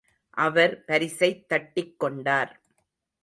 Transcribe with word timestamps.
அவர் 0.29 0.83
பரிசைத் 0.87 1.47
தட்டிக் 1.47 1.99
கொண்டார். 1.99 2.61